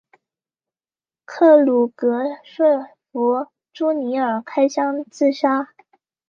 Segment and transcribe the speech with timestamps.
[1.25, 5.75] 克鲁格说服朱尼尔开枪自杀。